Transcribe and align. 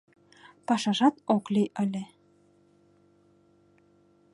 Пашажат 0.67 1.15
ок 1.35 1.45
лий 1.53 1.69
ыле. 1.83 2.03